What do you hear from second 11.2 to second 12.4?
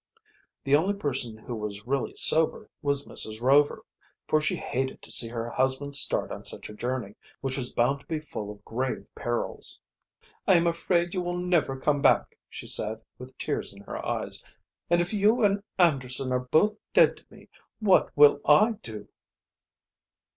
will never come back,"